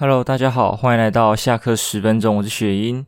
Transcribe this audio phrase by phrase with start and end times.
[0.00, 3.04] Hello，大家好，欢迎来到下课十分钟，我是雪英。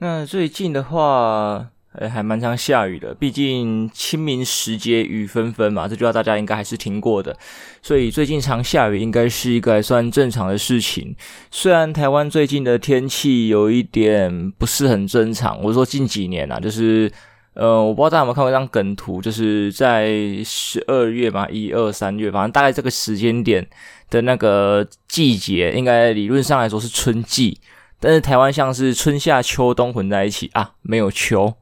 [0.00, 7.34] 那最近的话，哎，还蛮常下雨的，毕竟清明时节雨纷纷嘛，这句话大家应该还是听过的。
[7.80, 11.16] 所以最近常下雨，应该是一个还算正常的事情。
[11.50, 17.10] 虽然台湾最近的天气有一点不是很正常，我说近几年啊，就是。
[17.58, 20.08] 呃，我不知道大家有没有看过一张梗图，就是在
[20.44, 23.68] 十二月嘛，一二三月，反正大概这个时间点
[24.10, 27.60] 的那个季节，应该理论上来说是春季，
[27.98, 31.52] 但是台湾像是春夏秋冬混在一起啊，没有秋，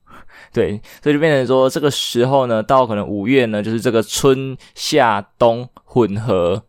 [0.50, 6.64] 对，所以就变成说这个时候呢，到可能五月呢，就是这个春夏冬混合。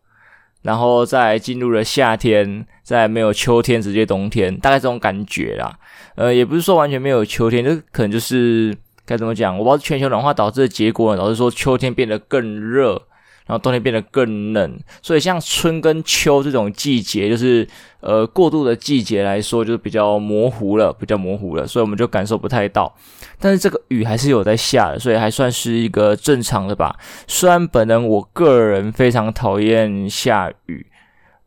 [0.62, 5.78] 然后再进入了夏天，再没有秋天，直接冬天，大概这种感觉啦。
[6.16, 13.00] 呃，也不是说完全没有秋天，就可能就是该怎么讲，我不知道全球暖化导致的结果老是说秋天变得更热。
[13.48, 17.64] 然后冬天变得更冷，所以像春跟秋这种季节，就是
[18.00, 22.92] 呃过渡的季节来说，就是比较模糊了，比较模糊了，所以我们就感受不太到。
[23.38, 26.96] 但是这个雨还是有在下的，所以还算是一个正常的吧。
[27.28, 30.84] 虽然本人我个人非常讨厌下雨，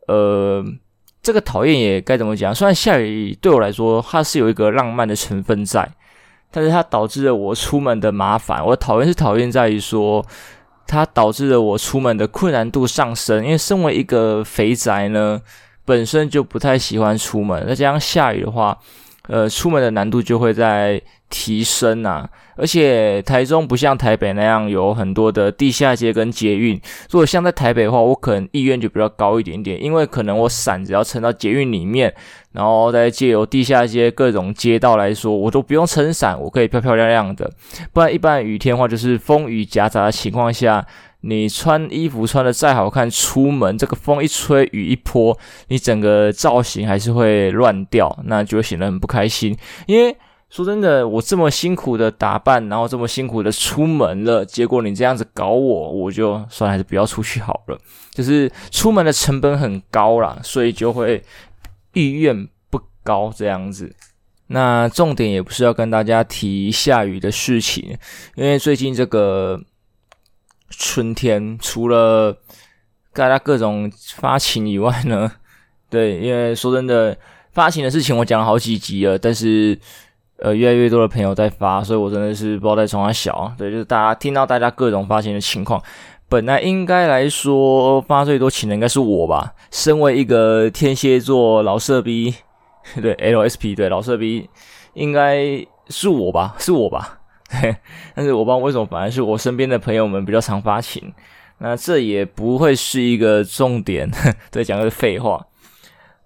[0.08, 0.64] 呃，
[1.30, 2.54] 这个讨厌也该怎么讲？
[2.56, 5.88] 虽然下雨对我来说它是有一个浪漫的成分在，
[6.50, 8.66] 但是它导致了我出门的麻烦。
[8.66, 10.26] 我讨厌是讨厌在于说。
[10.92, 15.40] 它导致了我出门的困难度上升，因为身为一个肥宅呢，
[15.86, 18.76] 本身就不太喜欢出门，再加上下雨的话，
[19.28, 22.30] 呃，出门的难度就会在提升啊。
[22.56, 26.76] 而且台中不像台北那样有很多的地下街跟捷运，
[27.10, 32.14] 如果像在台北的话，我可能意愿就比较高一点点，因为可能我伞只要撑到捷运里面，
[32.52, 37.50] 然后再借由地下街各种街道来说，我都不用撑伞，我可以漂漂亮亮的。
[37.94, 40.86] 不然一般雨天的话，就是风雨夹杂的情况下，
[41.22, 45.38] 你穿衣服穿得再好看，出门这个风一吹雨一泼，
[45.70, 50.14] 你整个造型还是会乱掉，那就会显得很不开心，因为。
[50.50, 57.78] 说真的，我这么辛苦的打扮，然后这么辛苦的出门了，结果你这样子搞我，我就算，还是不要出去好了。
[58.12, 61.24] 就是出门的成本很高啦，所以就会
[61.94, 63.96] 意愿不高这样子。
[64.48, 67.96] 那重点也不是要跟大家提下雨的事情，
[68.34, 69.62] 因为最近这个
[70.72, 72.36] 春天，除了
[73.14, 75.32] 大家各种发情以外呢，
[75.92, 77.16] 对，因为说真的，
[77.54, 79.80] 发情的事情我讲了好几集了，但是。
[80.42, 83.52] 呃，越来越多的朋友在发，所以我真的是不知道在从哪小。
[83.58, 85.82] 对，就是大家听到大家各种发情的情况，
[86.30, 89.54] 本来应该来说发最多情的应该是我吧。
[89.72, 92.34] 身为一个天蝎座老色逼，
[93.02, 94.50] 对 LSP，对老色逼，
[94.94, 97.20] 应该是我吧，是我吧。
[97.52, 97.76] 对，
[98.16, 101.14] 但是我不知道为什么，反而是我身边的朋友们比较常发情。
[101.58, 104.10] 那这也不会是一个重点，
[104.50, 105.46] 对，讲的是废话。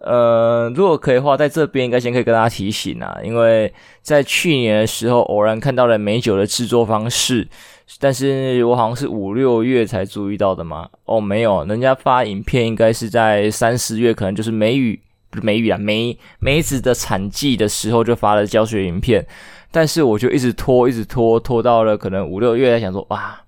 [0.04, 7.48] 呃，如果可以的话，在这边应该先可以跟大家提醒啊，因为在去年的时候偶然看到了美酒的制作方式，
[8.00, 10.90] 但是我好像是五六月才注意到的嘛。
[11.06, 15.00] 哦，没有，人家发影片应该是在三四月，可能就是梅雨，
[15.30, 19.26] 不是梅雨啊，梅梅子的产季的时候就发了教学影片，
[19.72, 23.40] 但是我就一直拖，一直拖，拖到了可能五六月才想说，哇，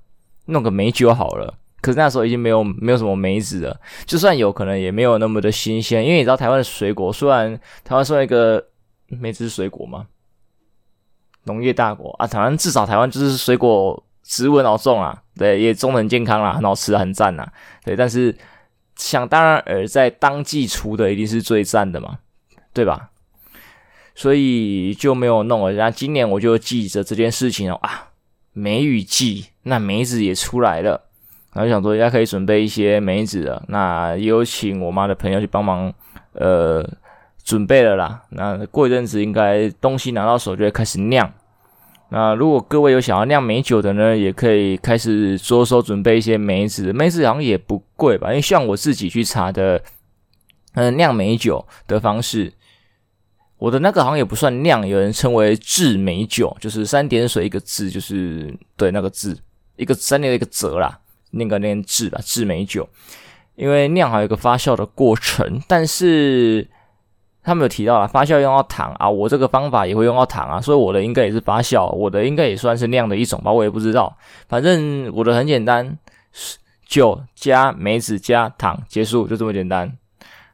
[0.45, 1.53] 弄个美酒好了。
[1.85, 8.65] 可是那时候已经没有没有什么梅子了，就算有可能也没有那么的新鲜，因为你知道台湾的水果，虽然台湾算一个
[9.05, 10.07] 梅子水果嘛，
[11.43, 17.47] 农业大国啊，台湾至少台湾就是水果植物很好种啊，对，也种得很健康啦，很好吃，很赞呐，
[17.83, 17.95] 对。
[17.95, 18.35] 但是
[18.95, 22.17] 想当然而，在当季出的一定是最赞的嘛，
[22.73, 23.11] 对吧？
[24.15, 25.73] 所以就没有弄了。
[25.73, 28.09] 然后今年我就记着这件事情哦啊，
[28.53, 31.09] 梅雨季，那梅子也出来了。
[31.55, 33.63] 然后想说，应该可以准备一些梅子了。
[33.69, 35.91] 那也有请我妈的朋友去帮忙，
[36.33, 36.85] 呃，
[37.45, 38.21] 准备了啦。
[38.31, 41.33] 那过一阵子，应该东西拿到手就会开始酿。
[42.09, 46.91] 那如果各位有想要酿美酒的呢，也可以开始着手准备一些梅子。
[46.91, 48.27] 梅子好像也不贵吧？
[48.31, 49.81] 因为像我自己去查的，
[50.73, 52.51] 嗯、酿美酒的方式，
[53.57, 59.37] 我的那个好像也不算酿，有人称为制美酒，就是三点水一个字，就是对那个字，
[59.77, 60.99] 一个三点一个折啦。
[61.35, 62.87] 那个念制吧，制美酒，
[63.55, 66.67] 因为酿还有一个发酵的过程，但是
[67.43, 74.17] 他们有提到了发酵用到糖啊，我这个方法也会用到糖啊，所以我的应该也是发酵，我的应该也算是酿的一种吧，我也不知道，
[74.47, 75.97] 反正我的很简单，
[76.87, 79.95] 酒加梅子加糖结束，就这么简单。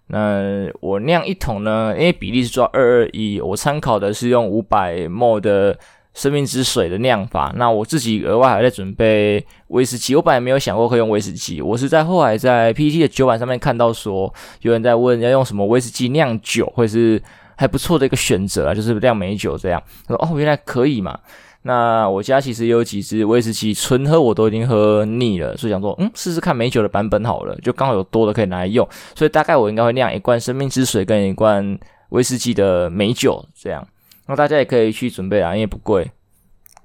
[0.07, 5.79] 那我酿一桶呢，因为比例是抓二二一，我参考的是用五百 ml 的
[6.13, 7.53] 生命之水的酿法。
[7.55, 17.21] 那我自己额外还在准备威士忌，我本来没有想过会用威士忌，我是在后来在 PTT 的酒版上面看到说有人在问要用什么威士忌酿酒，会是
[17.55, 19.81] 还不错的一个选择啊，就是酿美酒这样。
[20.07, 21.17] 他说哦，原来可以嘛。
[21.63, 31.77] 那我家其实有几支威士忌，纯喝我都已经喝腻了，所以想说，嗯，试试看美酒的版本好了，就刚好有多的可以拿来用，所以大概我应该会酿一罐生命之水跟一罐
[32.09, 33.87] 威士忌的美酒这样。
[34.27, 36.09] 那大家也可以去准备啊，因为不贵。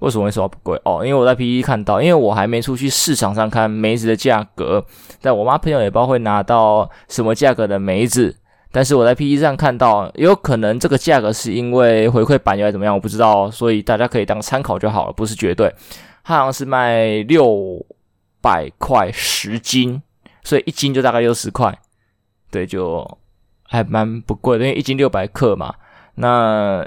[0.01, 0.79] 为什么会说不贵？
[0.85, 4.85] 哦，因为我在 pt 看到，因为我还没出去市场上看梅子的价格，
[5.23, 8.37] 但我妈朋友也不知道会拿到什么价格的梅子。
[8.71, 15.75] 但是我在 pt 上看到，有可能这个价格是因为回馈版又还怎么样，我不知道，所以大家可以当参考就好了，不是绝对。
[16.25, 17.83] 它好像是卖六
[18.43, 20.03] 百块十斤，
[20.45, 21.75] 所以一斤就大概六十块，
[22.51, 23.19] 对，就
[23.63, 25.75] 还蛮不贵的，因为一斤六百克嘛。
[26.17, 26.87] 那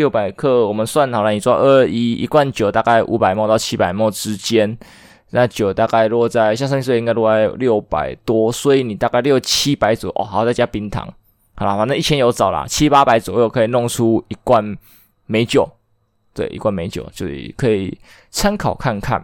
[0.00, 4.78] 六百克我们算好了，你抓二二一，一罐酒大概五百 ml 到七百 ml 之间。
[5.32, 11.06] 那酒大概落在像上次应该落在六百多，所以你大概六七百左右哦，好再加冰糖，
[11.54, 14.74] 好啦，反正一千有找啦，七八百左右可以弄出一罐
[15.26, 15.68] 美酒，
[16.32, 17.96] 对，一罐美酒就是可以
[18.30, 19.22] 参考看看。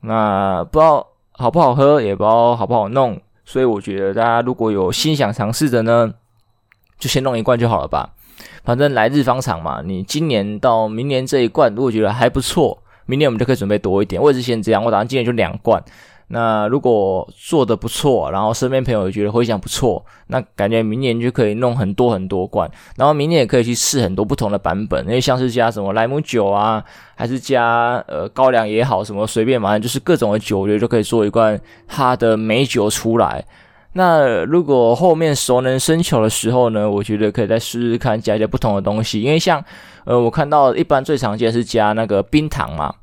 [0.00, 6.14] 那不知道好不好喝，也不知道好不好弄，所以我觉得大家如果有心想尝试的呢，
[6.98, 8.14] 就先弄一罐就好了吧。
[8.64, 12.82] 反正来日方长嘛，你今年到明年这一罐，如果觉得还不错。
[13.06, 14.84] 明年我们就可以准备多一点，我也是先这样。
[14.84, 15.82] 我打算今年就两罐。
[16.28, 22.70] 那如果做得不错，然后身边朋友也觉得回响不错，那感觉明年就可以弄很多很多罐。
[22.96, 26.84] 然后明年也可以去试很多不同的版本，因为像是加什么莱姆酒啊，
[27.16, 33.44] 还是加呃高粱也好，什么随便嘛，就是各种的酒，我觉得就可以做一罐它的美酒出来。
[33.92, 39.64] 那如果后面熟能生巧的时候呢，我觉得可以再试试看加一些不同的东西，因为像
[40.04, 42.94] 呃我看到一般最常见是加那个冰糖嘛。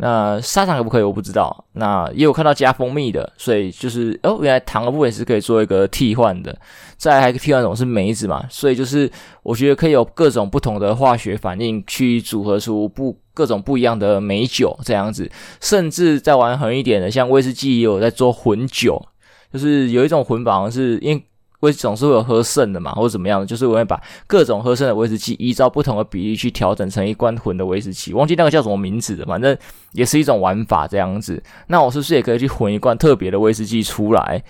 [0.00, 1.02] 那砂糖可不可以？
[1.02, 1.64] 我不知道。
[1.72, 6.56] 那也有看到加蜂蜜的，所以就是哦，原来糖的部分是可以做一个替换的。
[6.96, 9.10] 再还有一个替换种是梅子嘛，所以就是
[9.42, 15.28] 我觉得可以有各种不同的化学反应去组合出不各种不一样的美酒这样子。
[15.60, 19.04] 甚至再玩狠一点的，像威士忌也有在做混酒，
[19.52, 21.24] 就是有一种混法，是因为。
[21.60, 29.58] 我总是会有喝剩的嘛，或者怎么样的，就是我会把各种喝剩的威士忌依照不同的比例去调整成一罐混的威士忌，忘记那个叫什么名字了，反正
[29.90, 31.42] 也是一种玩法这样子。
[31.66, 34.40] 那我是不是也可以去混一罐特别的威士忌出来，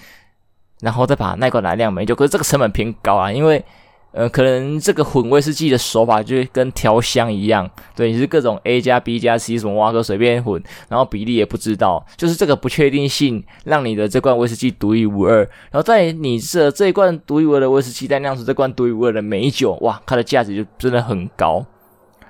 [0.81, 2.15] 然后再把那罐来酿美酒？
[2.15, 3.65] 可是这个成本偏高啊，因为。
[4.19, 15.49] 呃，可能这个混威士忌的手法就跟调香一样，对，你是各种 A 加 B 加 C 什么挖个随便混，然后比例也不知道，就是这个不确定性让你的这罐威士忌独一无二。
[15.70, 21.64] 然后在你这这一罐独一无二的威士忌再酿出这罐独一无二的美酒，哇，它的价值就真的很高。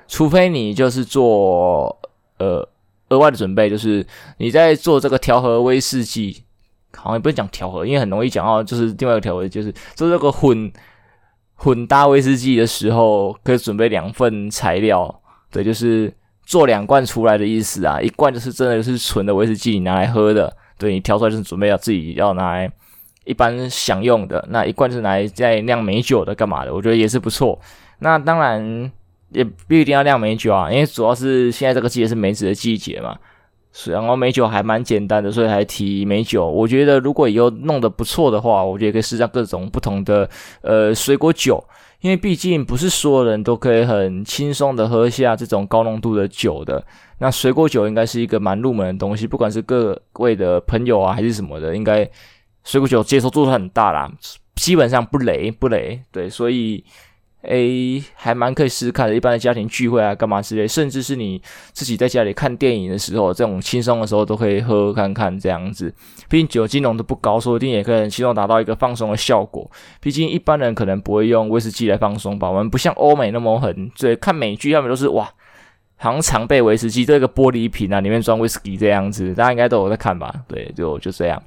[0.07, 1.99] 除非你就是做
[2.37, 2.69] 呃
[3.09, 4.07] 额外的准备，就是
[4.37, 6.43] 你在做这个调和威士忌，
[6.95, 10.71] 好像也不是讲调和，因为很容易讲到就是另外一个调和，就是做这个混。
[11.61, 15.13] 混搭威士忌的时候，可以准备两份材料，
[15.51, 16.13] 对，就是
[16.47, 18.01] 做两罐出来的意思啊。
[18.01, 22.71] 一罐就是真的是纯的威士忌，你拿来喝的，对，你挑出来就是准备要自己要拿来
[23.25, 24.47] 一般享用的。
[24.51, 26.73] 那一罐是拿来在酿美酒的，干嘛的？
[26.73, 27.59] 我觉得也是不错。
[27.99, 28.91] 那当然
[29.31, 33.19] 也不一定要酿美酒啊，因为主要是现在这个季节是梅子的季节嘛。
[33.87, 36.47] 然后美酒还蛮简单的，所以还提美酒。
[36.47, 40.29] 我觉得如果以后弄得不错的话，我觉得可以试下各种不同的
[40.63, 41.63] 呃水果酒，
[42.01, 46.85] 因为毕竟不是所有人都可以很轻松的喝下这种高浓度的酒的。
[47.19, 52.09] 那水果酒应该是一个蛮入门的东西，不管是各位的朋友啊还是什么的，应该
[52.65, 54.11] 水果酒接受度很大啦，
[54.57, 56.01] 基本上不雷不雷。
[56.11, 56.85] 对，所以。
[57.43, 59.15] 诶，还蛮可以试试看的。
[59.15, 61.41] 一般的家庭聚会啊，干嘛之类，甚至是你
[61.73, 65.95] 自己在家里看电影的时候，这种轻松的时候都可以喝喝看看这样子。
[66.29, 69.71] 毕竟酒精浓度不高，说不定也可以轻松达到一个放松的效果。
[70.01, 72.51] 毕竟一般人可能不会用威士忌来放松吧。
[72.51, 75.31] 我们不像欧美那么狠，对，看美剧他们都是哇，
[75.97, 80.35] 好像常备威士忌，这个玻璃瓶啊，里面装威士忌这样子，大家应该都有在看吧？
[80.49, 81.41] 对，就就这样。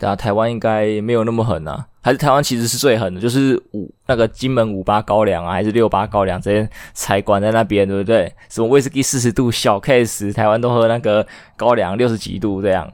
[0.00, 8.30] 啊，台湾应该没有那么狠啊，还是台湾其实是最狠的，就是五那个金门五八高粱啊，还是六八高粱这些才管在那边，对不对？
[8.48, 11.24] 什么威士忌四十度小 case，台湾都喝那个
[11.56, 12.90] 高粱六十几度这样。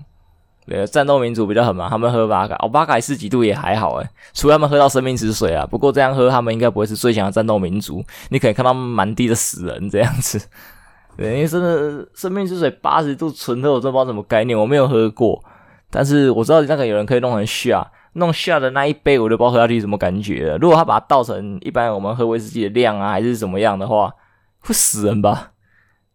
[0.67, 5.65] 对，战斗民族比较狠嘛，他们喝八嘎，哦八嘎四几度也还好诶，除了他们喝到生命之水啊。
[5.65, 8.05] 不过这样喝，他们应该不会是最强的战斗民族。
[8.29, 10.39] 你可以看到满地的死人这样子。
[11.17, 15.43] 对，因为真的生命之水八十度纯喝，我真不知道什么概念，我没有喝过。
[15.91, 20.59] 但是我知道那个有人可以弄成下，弄下的那一杯我就不知道喝下去什么感觉了。
[20.59, 24.13] 如果他把它倒成一般我们喝威士忌的量啊，还是怎么样的话，
[24.61, 25.53] 会死人吧？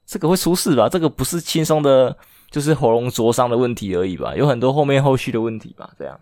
[0.05, 0.87] 这个会出事吧？
[0.87, 2.15] 这个不是轻松的，
[2.51, 4.35] 就是喉咙灼伤的问题而已吧？
[4.35, 5.89] 有很多后面后续的问题吧？
[5.97, 6.19] 这样，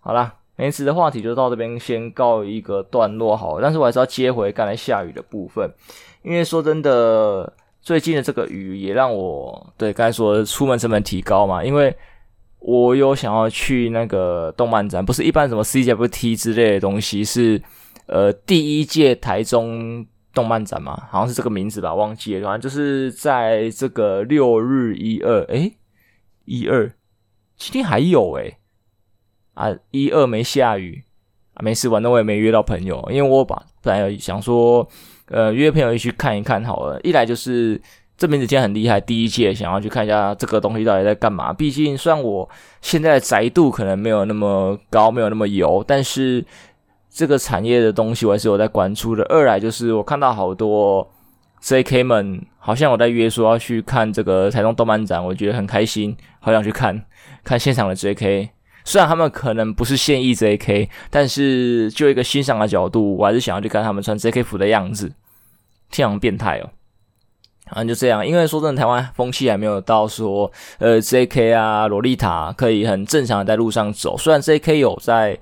[0.00, 5.70] 好啦，梅子的话题就到这边先告一个段落好，但是我还是要接回刚才下雨的部分，
[6.22, 11.96] 因为说真的，最近的这个雨也让我对刚才说的出门成本提高嘛，因为
[12.58, 17.62] 我有想要去那个动漫展，不是一般什么 CWT 之类的东西，是
[18.06, 20.06] 呃第一届台中。
[20.34, 22.46] 动漫展嘛，好像是这个名字吧，忘记了。
[22.46, 25.72] 反正就是在这个六日一二，诶，
[26.44, 26.92] 一二，
[27.56, 28.58] 今天还有诶，
[29.54, 31.02] 啊，一二没下雨
[31.54, 34.88] 啊，没事，反正我也没约到朋友，因为我把本来想说，
[35.26, 37.00] 呃，约朋友一起去看一看好了。
[37.00, 37.80] 一来就是
[38.18, 41.54] 这名字今天很厉害，第一届想要去看一下这个东西到底在干嘛。
[41.54, 42.46] 毕竟虽然我
[42.82, 46.44] 现在的宅度可能没有那么高，没有那么油，但是。
[47.10, 49.24] 这个产业的东西我还是有在关注的。
[49.24, 51.10] 二来就是我看到好多
[51.60, 57.02] JK 们好像有在约说要去看这个台中动漫展，我觉得很开心，好想去看
[57.42, 58.50] 看现场的 JK。
[58.84, 65.10] 虽然他们可能不是现役 JK，但是就一个欣赏的角度，我还是想要去看他们穿 JK 服的样子，
[65.88, 66.70] 非常变态哦。
[67.70, 74.16] 啊就这样，因为说真的，台湾风气还没有到说呃 JK 啊、洛丽塔可以很正常的在路上走。
[74.16, 75.38] 虽然 JK 有在。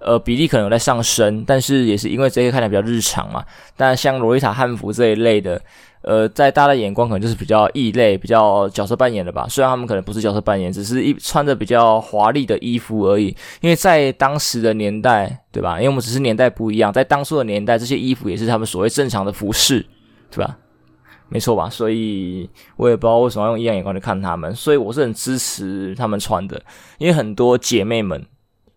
[0.00, 3.44] 呃，比例可能有在上升，但是也是因为这些看起来比较日常嘛。
[3.76, 5.60] 但像洛丽塔汉服这一类的，
[6.02, 9.48] 呃，在大家的眼光可能就是比较异类、比较角色扮演的吧。
[9.50, 13.36] 虽然他们可能不是角色扮演，只是一穿着比较华丽的衣服而已。
[13.60, 15.78] 因为在当时的年代，对吧？
[15.78, 19.84] 因为我们只是年代不一样，在当初的年代，这些衣服也是他们所谓正常的服饰，
[20.30, 20.56] 对吧？
[21.28, 21.68] 没错吧？
[21.68, 26.60] 所以我也不知道为什么要用异样眼光去看他们，所以我是很支持他们穿的，
[26.98, 28.24] 因为很多姐妹们。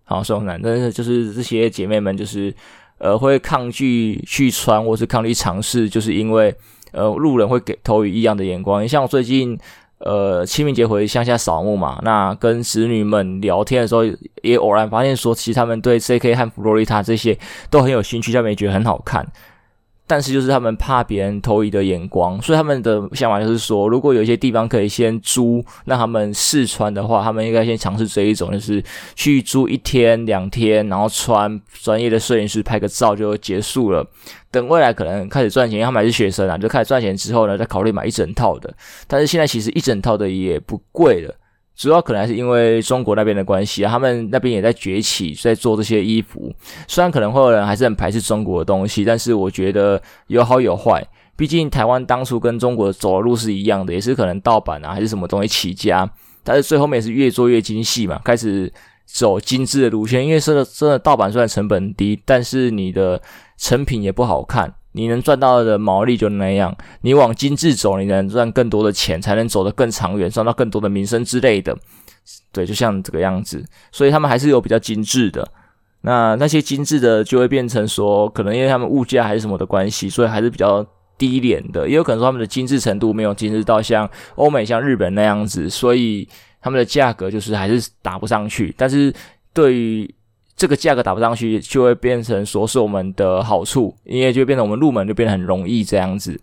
[0.04, 2.54] 好，说难，但是就是这些姐妹们，就是
[2.98, 6.54] 呃会抗拒去穿，或是抗拒尝试，就是因为
[6.92, 8.86] 呃路人会给投以异样的眼光。
[8.86, 9.58] 像我最近
[10.00, 14.04] 呃清明节回乡下扫墓嘛，那跟子女们聊天的时候，
[14.42, 17.40] 也偶然发现说，其实他们对 JK 和弗洛丽塔这些
[17.70, 19.26] 都很有兴趣，他们也觉得很好看。
[20.12, 28.84] 但是就是他们怕别人投以的眼光，所以他们的想法就是说，如果有一些地方可以先租，让他们试穿的话，他们应该先尝试这一种，就是
[29.16, 34.06] 去租一天两天，然后穿专业的摄影师拍个照就结束了。
[34.52, 38.70] 等未来可能开始赚钱，因为他们还是学生啊，就开始赚钱之后呢，再考虑买一整套的。
[39.08, 41.34] 但是现在其实一整套的也不贵了。
[41.82, 46.54] 主要可能还是因为中国那边的关系啊，他们那边也在崛起，在做这些衣服。
[46.88, 51.04] 虽然可能会有人还是很排斥中国的东西，但是我觉得有好有坏。
[51.36, 56.08] 毕竟台湾当初跟中国走的路是一样的，也是可能盗版啊，还是什么东西起家。
[56.44, 58.72] 但是最后面是越做越精细嘛，开始
[59.08, 60.24] 走精致的路线。
[60.24, 63.20] 因为真的真的盗版虽然成本低，但是你的
[63.58, 64.72] 成品也不好看。
[64.94, 71.78] 你能赚到的毛利就那样，你往精致走，你能赚更多的钱，才能走得更长远，赚到更多的名声之类的。
[72.52, 75.48] 对，就像这个样子，所以他们还是有比较精致的。
[76.02, 80.86] 那那些精致的就会变成说，可能因为他们物价还是什么的关系，所以还是比较
[81.18, 81.88] 低廉的。
[81.88, 86.28] 也有可能说他们的精致程度没有精致到像欧美、像日本那样子，所以
[86.60, 88.74] 他们的价格就是还是打不上去。
[88.78, 89.14] 但是
[89.54, 90.16] 对于
[90.62, 96.40] 这个价格打不上去，就会变成说是我们的好处，因为就变成我们入门就变得很容易这样子。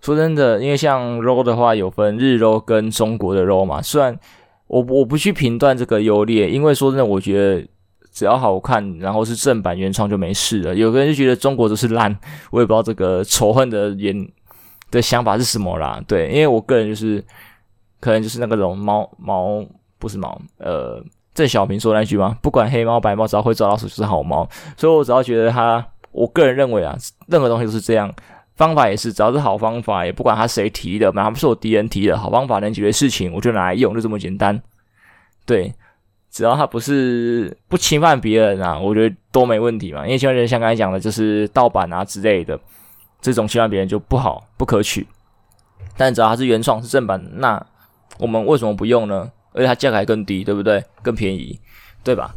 [0.00, 3.80] 说真的，因为像 RO 的话，有分日 RO 跟中国的 RO 嘛。
[3.80, 4.18] 虽然
[4.66, 7.64] 我我不去评断这个优劣，因为说真的，我觉得
[8.10, 10.74] 只要好看，然后是正版原创就没事了。
[10.74, 12.18] 有个人就觉得中国都是烂，
[12.50, 14.28] 我也不知道这个仇恨的眼
[14.90, 16.02] 的想法是什么啦。
[16.08, 17.24] 对，因为我个人就是
[18.00, 19.64] 可能就是那个种猫猫
[20.00, 21.00] 不是猫，呃。
[21.34, 22.36] 郑小平说那句吗？
[22.42, 24.48] 不管黑猫白猫，只要会抓老鼠就是好猫。
[24.76, 26.96] 所以我只要觉得他，我个人认为啊，
[27.26, 28.12] 任何东西都是这样，
[28.54, 34.60] 方法也是，只要是好方法，也不管他谁提的，哪怕是我敌人提的，好方法能解决事情，我就拿来用，就这么简单。
[35.46, 35.72] 对，
[36.30, 40.04] 只要他不是不侵犯别人啊，我觉得都没问题嘛。
[40.04, 42.58] 因为侵犯人像刚才讲的，就是盗版啊之类的，
[43.20, 45.06] 这种侵犯别人就不好，不可取。
[45.96, 47.64] 但只要它是原创是正版，那
[48.18, 49.30] 我们为什么不用呢？
[49.52, 50.84] 而且它价格还更低，对不对？
[51.02, 51.58] 更便宜，
[52.02, 52.32] 对吧？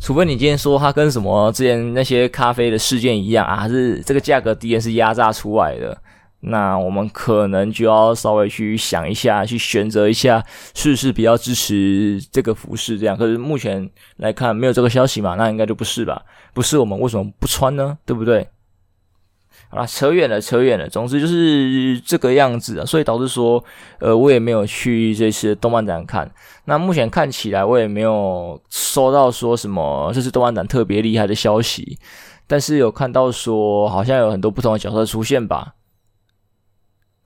[0.00, 5.96] 除非你今天说它跟什么之前那些咖啡的事件一样啊，还是这个价格低是压榨出来的，
[6.40, 10.42] 那我们可能就要稍微去想一下，去选择一下
[10.74, 13.14] 是不是比较支持这个服饰这样。
[13.14, 16.22] 可是目前来看没有这个消息嘛，那应该就不是吧？
[16.54, 17.98] 不是我们为什么不穿呢？
[18.06, 18.48] 对不对？
[19.72, 20.88] 好啦，扯远了，扯远了。
[20.88, 23.64] 总之就是这个样子啊，所以导致说，
[24.00, 26.28] 呃，我也没有去这次动漫展看。
[26.64, 31.96] 那目前看起来，我也没有收到说什么这次动漫展特别厉害的消息，
[32.48, 35.74] 但是有看到说好像有很多不同的角色出现吧。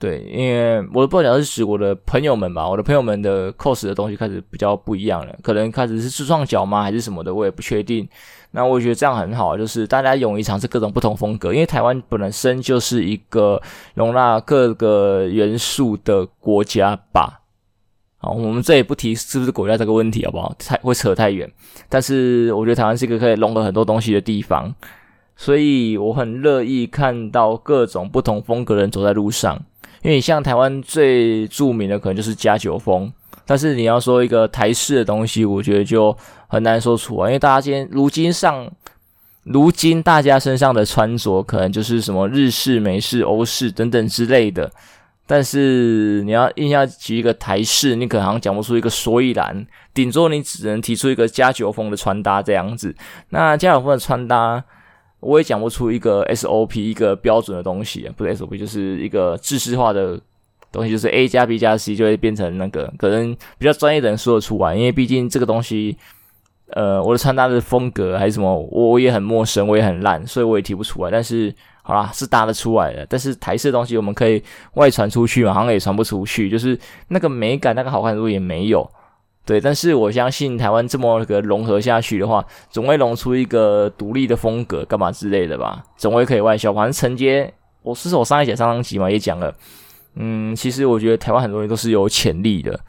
[0.04, 8.06] 对，因为我的报价是指我的朋友们吧，我的朋友们的 cos 的东西开始比较不一样了，可能开始是自创角吗，还是什么的，我也不确定。
[8.50, 13.58] 那我觉得这样很好，就是大家勇于尝试各种不同风格，因为台湾本身就是一个
[13.94, 17.40] 容纳各个元素的国家吧。
[18.18, 20.54] 好，我们这也不提是不是国家这个问题，好不好？
[20.58, 21.50] 太会扯太远。
[21.88, 24.74] 但是我觉得台湾是一个可以融合很多东西的地方，
[25.34, 29.62] 所以我很乐意看到各种不同风格的人走在路上。
[30.04, 33.10] 因为你像台湾最著名的可能就是加九风。
[33.46, 38.70] 但是你要说一个台式的东西，我觉得就很难说出来，因为大家今天如今上，
[39.42, 44.70] 如今大家身上的穿着可能就是什么日式、美式、欧式等等之类的。
[45.26, 52.94] 但是你要硬要举一个台式，你可能好像讲不出一个所以然，顶多你只能提出一个加九风的穿搭这样子。
[53.30, 54.62] 那加九风的穿搭，
[55.24, 60.20] 我也讲不出一个 SOP 一个标准的东西，不是 SOP 就是一个制式化的。
[60.72, 65.96] 东西就是 A 加 B 加 C 就会变成那个，可能比较专业的人说得出来，因为毕竟这个东西，
[66.70, 71.12] 呃，我的穿搭的风格还是什么，我也很陌生，我也很烂，所以我也提不出来。
[71.12, 73.06] 但是好啦，是搭得出来的。
[73.08, 76.76] 但是台式的东西我们可以外传出去嘛，好像也传不出去，就是
[77.06, 78.90] 那个美感、那个好看度也没有。
[79.46, 86.72] 对，但是我相信台湾这么个融合下去的话，总会融出一个独立的风格，干嘛之类的吧，总会可以外销。
[86.72, 89.54] 反正承接，我是我上一节上上集嘛也讲了。
[90.14, 92.80] 嗯，其实我觉得台湾很多人都是有潜力的，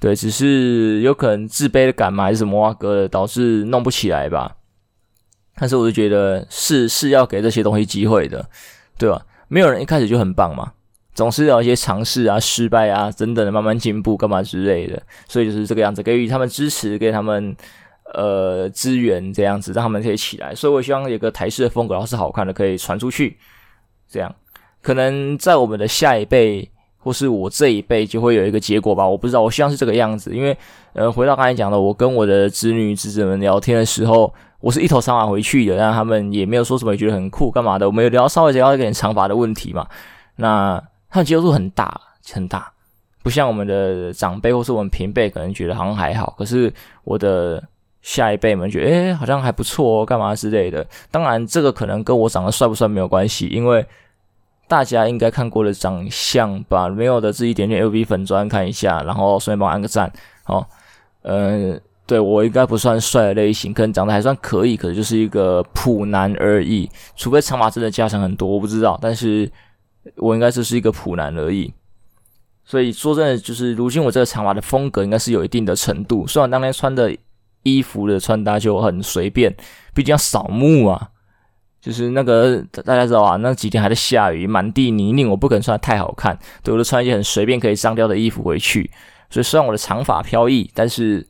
[0.00, 4.56] 对，只是有可能自卑的感嘛，还是什么啊，哥的，导致弄不起来吧。
[5.54, 8.48] 但是我就觉得是是要给这些东西机会的，
[8.96, 9.24] 对吧？
[9.48, 10.72] 没有人一开始就很棒嘛，
[11.18, 15.02] 总是有一些尝试啊、失败啊等等的，慢慢进步干嘛之类的。
[15.26, 17.56] 所以就是这个样子，给予他们支持，给他们
[18.14, 20.54] 呃资源，这样子让他们可以起来。
[20.54, 23.36] 所以我希望有个台式的风格，然后是好看的，可以传出去，
[24.08, 24.32] 这样。
[24.80, 29.04] 可能在我们的下一辈，或是我这一辈，就会有一个结果吧。
[29.04, 30.32] 我不知道，我希望是这个样子。
[30.32, 30.56] 因为，
[30.92, 37.88] 呃，回到刚才讲的，我跟我的侄女、侄子们聊天的时候，我是一头长发回去的，但他们也没有说什么，觉得很酷，干嘛的？
[37.88, 39.84] 我们有聊稍微聊一点长发的问题嘛。
[40.36, 42.00] 那他的接受度很大，
[42.32, 42.70] 很大，
[43.22, 46.34] 不像我们的长辈或是我们平辈，可能觉得好像还好。
[46.38, 46.72] 可是
[47.04, 47.62] 我的
[48.02, 50.86] 下一辈们觉得，诶，好像还不错哦，干嘛之类的。
[51.10, 53.86] 当然，这个可能跟我长得帅不帅没有关系，因为。
[54.70, 56.90] 大家应该看过的长相吧？
[56.90, 60.12] 没有的自己点点 LV 粉专看一下，然后顺便帮我按个赞。
[60.44, 60.62] 哦，
[61.22, 61.74] 呃，
[62.06, 66.86] 对，我应该不算帅的类型，可能长得还算可以，可是就是一个普男而已。
[67.16, 68.98] 除非长发真的加成很多，我不知道。
[69.00, 69.50] 但是
[70.16, 71.72] 我应该就是一个普男而已。
[72.64, 76.26] 所以说真的，就是如今我这个长发的风格应该是有一定的程度。
[76.26, 77.16] 虽然当天穿的
[77.62, 79.54] 衣服的穿搭就很随便，
[79.94, 81.10] 毕竟要扫墓啊。
[81.80, 88.90] 就是那个大家知道啊，那几天还在下雨，满地泥泞，我不可能穿得太好看，对，我就穿一些很随便可以脏掉的衣服回去。
[89.30, 91.26] 所以虽然我的长发飘逸，但是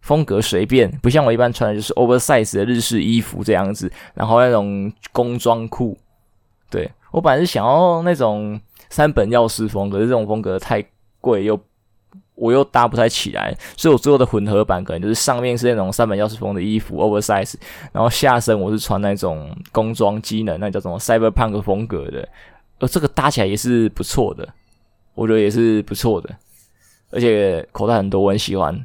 [0.00, 5.96] 风格随便，不像我一般穿的就是 oversize 的日式衣服这样子，然后那种工装裤。
[6.72, 10.84] 对，我本来是想要那种三本耀司风格，可是这种风格太
[11.20, 11.56] 贵又。
[12.34, 17.54] 我又搭不太起来，所以我最后的混合版可能就是上面是那种三本耀司风的衣服，oversize，
[17.92, 22.26] 然后下身我是穿那种工装机能，那叫什么 cyberpunk 风格的，
[22.80, 24.48] 而这个搭起来也是不错的，
[25.14, 26.34] 我觉得也是不错的，
[27.10, 28.84] 而且口袋很多，我很喜欢。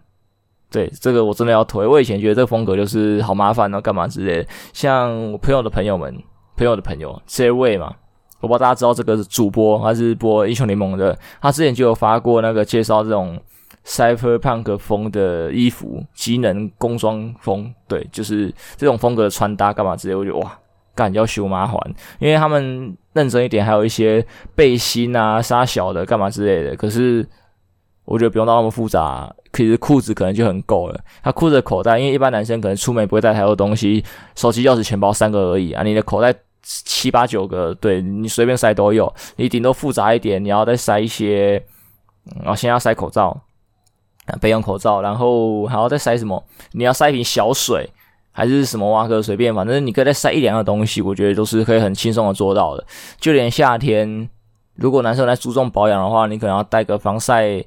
[0.70, 1.88] 对，这个我真的要推。
[1.88, 4.50] 我以前觉得这个风格就是好麻烦，然后干嘛之类的。
[4.74, 6.14] 像我朋友的朋友们，
[6.58, 7.94] 朋友的朋友这位嘛。
[8.40, 11.18] 我不知道大家知道这个主播，他是播英雄联盟的。
[11.42, 13.36] 他之前就有发过那个介绍这种
[13.84, 20.14] cyberpunk 风的衣服，机能工装风，对，就是这种风格的穿搭干嘛之类。
[20.14, 20.56] 我觉得哇，
[20.94, 21.80] 干要修麻烦，
[22.20, 26.76] 因为他们认真一点，还有一些背心啊、纱小的干嘛之类的。
[26.76, 27.28] 可是
[28.06, 31.00] 我觉得不用到那么复杂，其实裤子可能就很够了。
[31.24, 36.32] 他裤子的口袋，因为一般男生可能出门不会带太多东西，手机、钥匙、钱包三个而已啊，你的口袋。
[36.64, 39.14] 七八九个，对，你随便塞都有。
[39.38, 41.64] 你顶多复杂一点，你要再塞一些，
[42.42, 43.30] 然后先要塞口罩，
[44.26, 46.44] 啊，备用口罩，然后还要再塞什么？
[46.74, 47.90] 你要塞一瓶小水，
[48.32, 52.86] 还是什么挖个随便，反正你可以再塞一两个东西，我觉得都是可以很轻松的做到的。
[53.20, 54.30] 就连夏天，
[54.76, 57.64] 如果男生来注重保养的话，你可能要带个防晒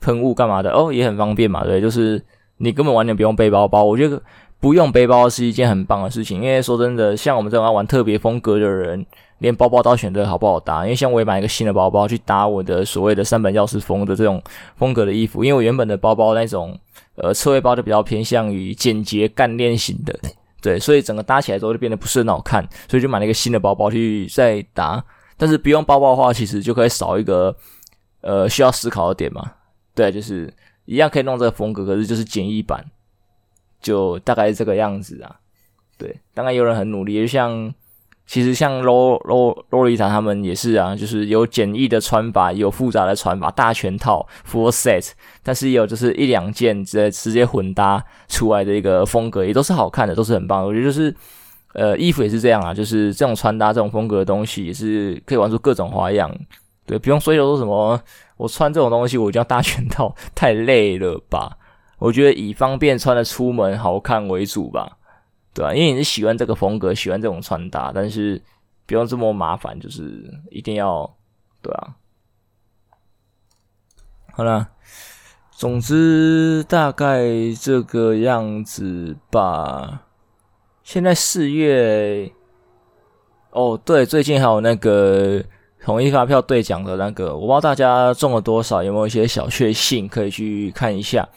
[0.00, 2.22] 喷雾干嘛的哦，也很方便嘛，对，就是
[2.58, 4.20] 你根本完全不用背包包，我觉得。
[4.62, 9.04] 不用背包是一件很棒的事情，因为说真的，像我们这种要玩特别风格的人，
[9.38, 10.84] 连包包都要选择好不好搭。
[10.84, 14.40] 因为像我也买一个新的包包去搭我的所谓的三本钥匙风的这种
[14.76, 16.78] 风格的衣服，因为我原本的包包那种
[17.16, 20.16] 呃侧背包就比较偏向于简洁干练型的，
[20.60, 25.04] 对，所以整个搭起来之后就变得不是很好看，所以就买了一个新的包包去再搭。
[25.36, 27.52] 但是不用包包的话，其实就可以少一个
[28.20, 29.42] 呃需要思考的点嘛。
[29.92, 32.84] 对，就是一样可以弄这个风格，可是就是简易版，
[33.82, 35.36] 就大概是这个样子啊。
[35.98, 37.74] 对，当然有人很努力，就像。
[38.24, 45.10] 其实像洛洛洛丽塔他们也是啊，就是有简易的穿法，有复杂的穿法，大全套 full set，
[45.42, 50.64] 但是也有就是一两件直接直接混搭出来的一个风格，也都是好看的，都是很棒。
[50.64, 51.14] 我觉得就是
[51.74, 56.30] 呃衣服也是这样啊，就是这种穿搭这种风格的东西也是可以玩出各种花样。
[56.86, 58.00] 对，不用追求说什么
[58.36, 61.58] 我穿这种东西我就要大全套，太累了吧？
[62.02, 64.98] 我觉得以方便穿的出门好看为主吧。
[65.54, 68.42] 对啊，因为你是喜欢这个风格，喜欢这种穿搭，但是
[68.86, 71.08] 不用这么麻烦，就是一定要，
[71.62, 71.94] 对啊。
[74.32, 74.70] 好了，
[75.52, 77.22] 总之大概
[77.60, 80.02] 这个样子吧。
[80.82, 82.32] 现在四月，
[83.50, 85.40] 哦，对，最近还有那个
[85.80, 91.28] 统一发票兑奖的那个，我不知道大家中了多少，有没有一些小确幸可以去看一下。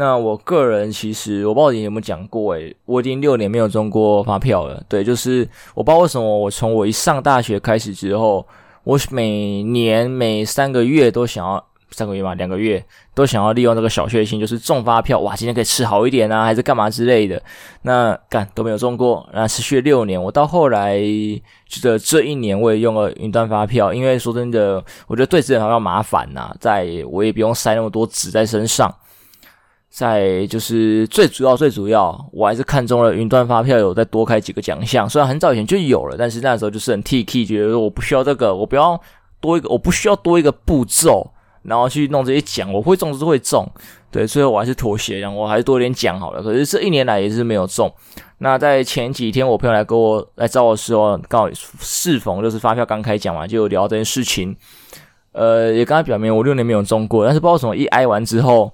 [0.00, 4.82] 那我个人其实我不知道你有没有讲过诶，我已经六年没有中过发票了。
[4.88, 8.46] 对，就是我不知道为什么我从我一上大学开始之后，
[8.84, 12.82] 我每年每三个月都想要三个月嘛，两个月
[13.14, 17.42] 都想要利用这个小确幸，就是中发票，哇，今天可以吃好一点啊，还是干嘛之类的。
[17.82, 20.98] 那干都没有中过，那持续了六年，我到后来
[21.66, 28.90] 觉得这一年我也用了云端发票，因为说真的，我觉得对资人好像麻烦呐、在我也不用塞那么多纸在身上。
[29.90, 38.98] 在就是最主要最主要，我还是看中了云端发票有再多开几个奖项，虽然很早以前就有了，但是那时候就是很 T K，觉得说我不需要这个，我不要
[39.40, 41.28] 多一个，我不需要多一个步骤，
[41.62, 43.68] 然后去弄这些奖，我会中就是会中，
[44.12, 46.40] 对，最后我还是妥协，然后我还是多一点奖好了。
[46.40, 47.92] 可是这一年来也是没有中。
[48.38, 51.50] 那在前几天，我朋友来跟我来找我说，刚好
[51.80, 54.56] 适逢就是发票刚开奖嘛，就聊这件事情，
[55.32, 58.70] 呃，也刚才表明我六年没有中过，但是不知道什么一挨完之后。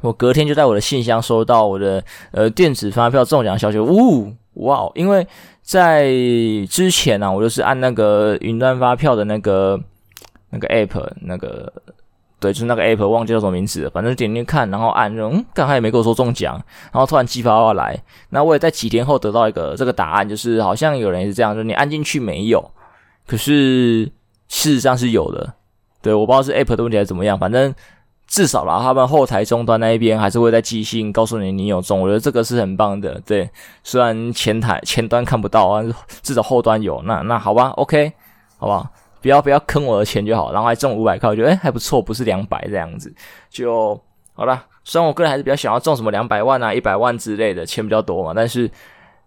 [0.00, 4.90] 我隔天就在我的信箱收到我的呃电子发票中奖消息，呜哇！
[4.94, 5.26] 因为
[5.62, 6.10] 在
[6.68, 9.78] 之前呢、我就是按那个云端发票的那个
[10.50, 11.72] 那个 app，那个
[12.40, 16.54] 对，就是那个 app，忘记叫什么名字了，反正点进去看，然后按，嗯，刚才也没跟我说中奖，
[16.92, 17.96] 然后突然寄发票来，
[18.30, 22.70] 那我也在几天后得到一个这个答案，就是好像有人也是这样，就是你按进去没有，
[23.26, 24.04] 可是
[24.48, 25.54] 事实上是有的，
[26.02, 27.72] 对，我不知道是 app 的问题还是怎么样，反正。
[28.28, 33.18] 至少啦，他们后台终端那一边还是会在寄信告诉你你有中，我觉得这个是很棒的。
[33.24, 33.48] 对，
[33.82, 35.82] 虽然前台前端看不到啊，
[36.22, 37.00] 至少后端有。
[37.06, 38.12] 那那好吧，OK，
[38.58, 38.90] 好吧，
[39.22, 40.52] 不要不要坑我的钱就好。
[40.52, 43.10] 然后还中五百块，我觉得诶还不错，不是两百这样子
[43.48, 43.98] 就
[44.34, 44.62] 好啦。
[44.84, 48.70] 虽然我个人还是比较想要中什么两百万啊、一百万之类的，钱比较多嘛，但是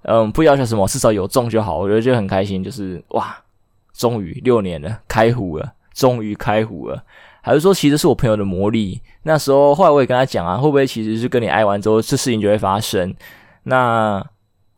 [0.04, 1.80] 嗯，不要求什么，至少有中就好。
[1.80, 3.36] 我觉得就很开心，就是哇，
[3.94, 7.04] 终于六年了，开壶了，终于开壶了。
[7.42, 9.02] 还是说，其实是我朋友的魔力。
[9.24, 13.14] 那时候，后来我也跟他讲啊，会不会其实是跟你挨完之后，这事情就会发生？
[13.64, 14.24] 那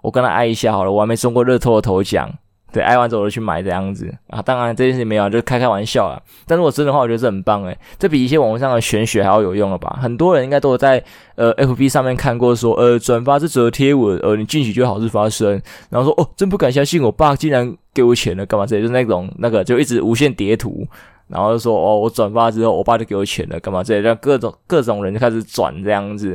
[0.02, 2.30] 我跟他挨一下好了，我还没中过乐透的头奖，
[2.74, 4.42] 对，挨完之后我就去买这样子啊。
[4.42, 6.22] 当然这件事情没有，就开开玩笑啦。
[6.46, 9.98] 但是我真的话，我觉得这很棒诶，这比一些网络上的玄学还要有用了吧？
[10.02, 11.02] 很多人应该都有在
[11.36, 20.86] 呃 FB 上面看过说，呃转发这则贴文，呃你进去就好事发生，然后说哦，真不敢相信我爸竟然给我钱了，干嘛之类，就是那种那个就一直无限叠图。
[21.28, 23.84] 然后就说哦，我转发之后，我爸就给我钱了，干嘛？
[23.84, 26.30] 这让各种各种人就开始转这样子，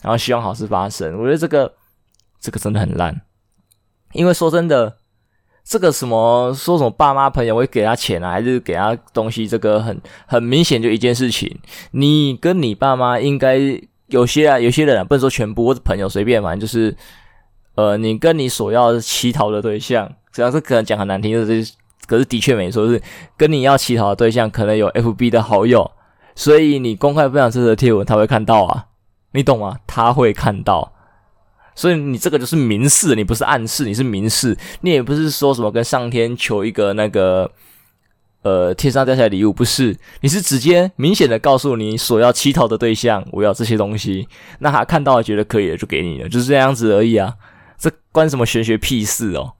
[0.00, 1.18] 然后希望好事发生。
[1.18, 1.70] 我觉得这个
[2.40, 3.20] 这个真的很烂，
[4.12, 4.96] 因为说真的，
[5.64, 11.58] 这个什么说什么爸妈朋友会给他钱啊，还是给他东西，这个很很明显就一件事情。
[11.90, 13.58] 你跟你爸妈应该
[14.06, 16.96] 有些啊，有些人啊，不能说全部或者朋友随便，反正就是
[17.74, 21.74] 呃，你跟你所要乞讨的对象，只要是可能讲很难听，就是。
[22.08, 23.00] 可是的确没错，是
[23.36, 25.88] 跟你要乞讨的对象可能有 FB 的好友，
[26.34, 28.86] 所以你公开分享这则贴文，他会看到啊，
[29.32, 29.76] 你懂吗？
[29.86, 30.92] 他会看到，
[31.74, 37.50] 所以你这个就是明示，你不是暗示，你是明示，你也不是说什么跟上天求一个那个
[38.42, 44.26] 呃天上掉下来礼物，不是，你是直接明显的告诉你所要乞讨的对象，我要这些东西，
[44.60, 47.34] 那他看到了觉得可以了，就给你了，就是这样子而已啊，
[47.76, 49.52] 这关什么玄学屁事哦。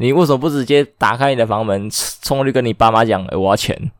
[0.00, 1.90] 你为什么不直接打开你的房门，
[2.22, 3.90] 冲过去跟你爸妈讲，欸，我要钱？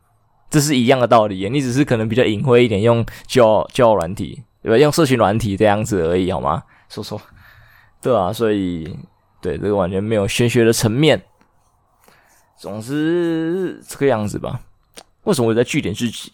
[0.48, 1.50] 这是一样的道理。
[1.50, 4.78] 你只是可能比较隐晦一点，用教教软体，对吧？
[4.78, 6.62] 用社群软体这样子而已，好吗？
[6.88, 7.20] 说说，
[8.00, 8.96] 对啊，所以
[9.42, 11.20] 对这个完全没有玄学的层面。
[12.56, 14.60] 总之这个样子吧。
[15.24, 16.30] 为什么我在据点自己？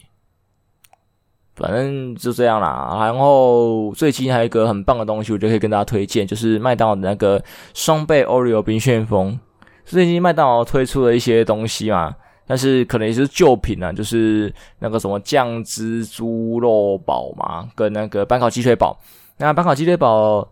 [1.57, 2.97] 反正就这样啦。
[3.01, 9.41] 然后最近还有一个很棒的东西，我就可以跟大家推荐，就是麦当劳的那个双倍 Oreo 冰旋风。
[9.85, 12.15] 最近麦当劳推出了一些东西嘛，
[12.47, 18.99] 但是可能也是旧品啊，就是那个什么酱汁猪肉堡嘛，跟那个班烤鸡腿堡。
[19.37, 20.49] 那班烤鸡腿堡，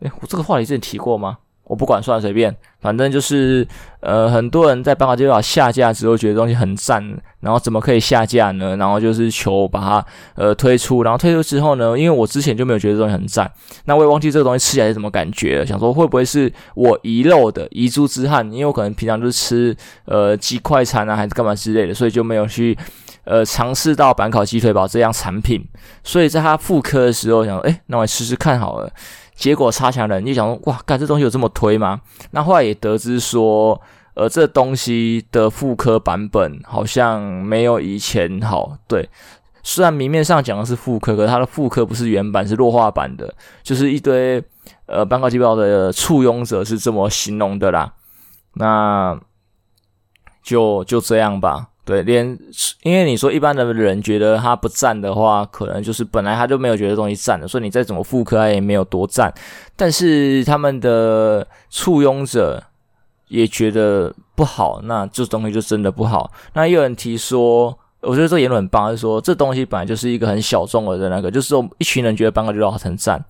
[0.00, 1.38] 诶，我这个话题之前提过吗？
[1.66, 3.66] 我不管，算，随便，反正就是，
[3.98, 7.02] 呃，很多人在板烤鸡腿堡下架之后，觉得东西很赞，
[7.40, 8.76] 然后怎么可以下架呢？
[8.76, 13.50] 然后就是求把它呃推出，然后推出之后呢，因为我之前就没有觉得东西很赞，
[13.86, 18.48] 那我也忘记这个东西吃起来是什么感觉了，想说会不会是我遗漏的遗珠之憾？
[18.52, 22.78] 因为我可能平常就是吃呃鸡快餐啊，还是干嘛之类的，所以就没有去
[23.24, 25.66] 呃尝试到板烤鸡腿堡这样产品，
[26.04, 28.88] 所以在它复刻的时候，想，诶，那我来试试看好了。
[29.36, 32.00] 结果差强人，意想说哇，干这东西有这么推吗？
[32.30, 33.80] 那后来也得知说，
[34.14, 38.76] 呃，这东西的复刻版本好像没有以前好。
[38.88, 39.08] 对，
[39.62, 44.42] 虽然明面上讲的是复刻，可是它的复刻不是原版，是弱化版的，就是一堆
[44.86, 47.92] 呃板烤鸡腿堡的簇拥者是这么形容的啦。
[48.54, 49.20] 那
[50.42, 51.68] 就就这样吧。
[51.86, 52.26] 对，连
[52.82, 59.32] 因为你说一般的人觉得他不赞的话，可能就是本来他就没有觉得东西赞的，所以你再怎么复刻，他也没有多赞。
[59.76, 62.60] 但是他们的簇拥者
[63.28, 66.28] 也觉得不好，那这东西就真的不好。
[66.54, 73.24] 那也有人提说，我觉得这言论很棒，就说这东西本来就是一个很小众的那个，就是说一群人觉得板烤鸡腿堡很赞，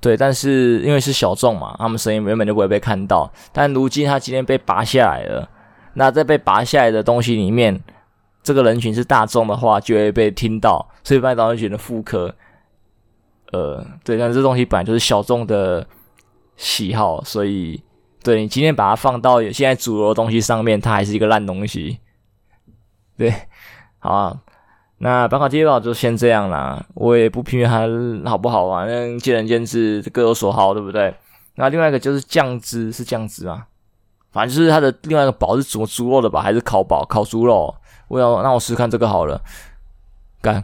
[0.00, 3.32] 对，但是因为是小众嘛，他们声音原本就不会被看到。
[3.52, 5.48] 但如今他今天被拔下来了。
[5.98, 7.82] 那在被拔下来的东西里面，
[8.42, 12.34] 这个人群是大众的话，就会被听到，所以麦当劳觉得复刻，
[13.52, 15.86] 呃，对，但这东西本来就是小众的
[16.56, 17.82] 喜好，所以
[18.22, 21.98] 对你今天把它放到现在主流的东西上面，它还是一个烂东西。
[23.16, 23.32] 对，
[23.98, 24.40] 好啊，
[24.98, 31.14] 那板烤鸡腿堡就先这样啦，我也不评论它好不好玩，那见仁见智，各有所好，对不对？
[31.54, 33.66] 那另外一个就是酱汁，是酱汁吗？
[34.36, 37.74] 反正就是它的另外一个堡是煮猪肉的吧，还是烤堡烤猪肉？
[38.08, 39.40] 我要那我试试看这个好了，
[40.40, 40.62] 干，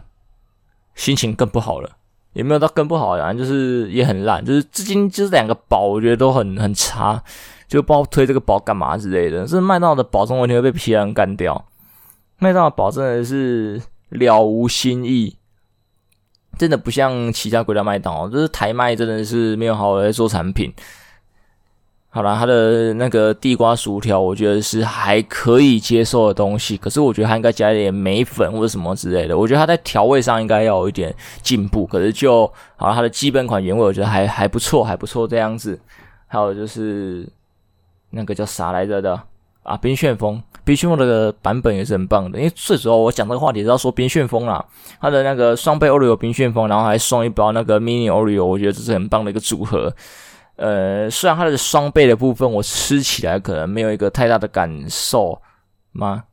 [0.95, 1.89] 心情更不好了，
[2.31, 7.21] 也没有到更不好，反正就是也很烂，就是至今就是两个堡，我觉得都很很差，
[7.67, 9.45] 就不知道推这个堡干嘛之类的。
[9.45, 11.65] 是麦当劳的堡总有一天会被其他人干掉，
[12.37, 15.35] 麦当劳堡真的是了无新意，
[16.57, 20.73] 真的不像其他国家麦当劳，就是台麦真的是没有好好在做产品。
[22.15, 26.77] 好啦，它的那个地瓜薯条，我觉得是还可以接受的东西。
[26.77, 29.35] 可是我觉得它应该加一点梅粉或者什么之类的。
[29.35, 31.87] 我觉得它在调味上应该要有一点进步。
[31.87, 32.45] 可是就
[32.75, 35.79] 好了，它的基本款原味我觉得还还不错，还不错这样子。
[36.27, 37.27] 还有就是
[38.11, 39.19] 那个叫啥来着的
[39.63, 39.75] 啊？
[39.75, 42.37] 冰旋风，冰旋风这个版本也是很棒的。
[42.37, 44.63] 因为最主要我讲这个话题是要说冰旋风啦，
[45.01, 49.91] 它的那个双倍 Oreo 冰旋风，然后还送一包那个 Mini Oreo，我觉得这是很棒的一个组合。
[50.55, 55.41] 呃，虽然它的双倍的部分我吃起来可能没有一个太大的感受
[55.91, 56.25] 吗？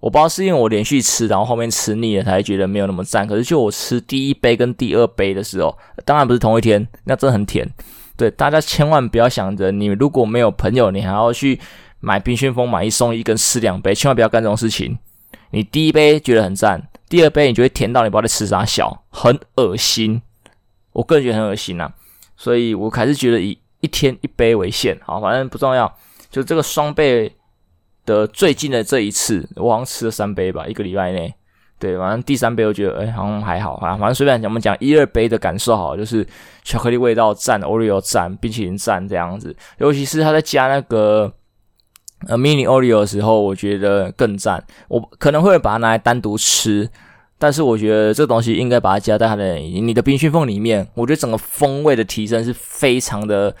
[0.00, 3.26] 我不知道是因为我连续吃，然后后面吃腻了才觉得没有那么赞。
[3.26, 7.68] 可是就我吃第一杯跟第二杯的时候，当然不是同一天，那真的很甜。
[8.16, 11.58] 对，大家千万不要想着你如果没有朋友，你还要去
[12.00, 14.98] 买冰旋风买一送一跟吃两杯，千万不要干这种事情。
[15.50, 20.22] 你第一杯觉得很赞，第二杯你就会甜到你不知道在吃啥小，很恶心。
[20.92, 21.92] 我个人觉得很恶心啊，
[22.36, 23.56] 所以我还是觉得以。
[23.80, 25.92] 一天一杯为限，好，反正不重要。
[26.30, 27.32] 就这个双倍
[28.04, 31.32] 的最近的这一次，我好像吃了三杯吧，一个礼拜内。
[31.78, 33.96] 对，反正第三杯我觉得，哎，好像还好啊。
[33.96, 36.26] 反正随便讲，我们讲一二杯的感受好，就是
[36.64, 39.56] 巧克力味道赞，Oreo 赞，冰淇淋赞这样子。
[39.78, 41.32] 尤其是他在加那个
[42.26, 44.62] 呃 Mini Oreo 的时候，我觉得更赞。
[44.88, 46.90] 我可能会把它拿来单独吃。
[47.38, 53.54] 但是我觉得这东西应该把它加在它的你的冰旋风里面，我觉得整个风味的提升是非常的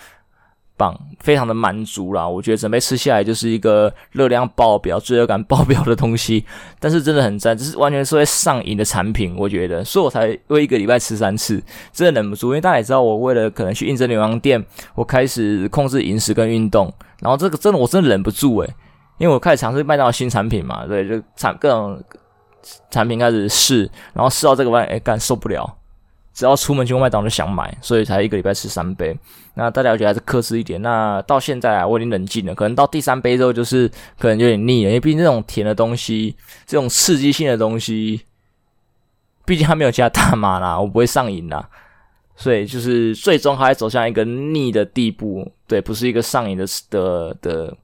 [0.76, 2.26] 棒，非常的满足啦。
[2.26, 6.44] 我觉得准备吃下来就是一个热量爆表、罪恶感爆表的东西，
[6.80, 9.36] 但是真的很赞，这是完全是会上瘾的产品。
[9.38, 11.62] 我觉得，所以我才为一个礼拜吃三次，
[11.92, 12.48] 真的忍不住。
[12.48, 14.64] 因为大家也知道，我为了可能去应征牛羊店，
[14.96, 18.74] 我开始控制饮食跟运动，然后这个真的我真的忍不住诶，
[19.18, 22.02] 因为我开始尝试麦当劳新产品嘛，对，就产各种。
[22.90, 25.76] 产品开始试，然后试到这个外，哎，干受不了，
[26.34, 29.16] 只要出门去麦当劳就想买，所以才一个礼拜吃三杯。
[29.54, 30.80] 那大家我觉得还是克制一点。
[30.82, 38.22] 那到现在啊，我已经冷静了，可能到第三杯之后，就是可能有点腻了，因为毕竟这种甜的东西，这种刺激性的东西，
[39.44, 41.68] 毕竟它没有加大麻啦，我不会上瘾啦，
[42.36, 47.76] 所以就是最终还走向一个腻的地步，对，不是一个上瘾的的的。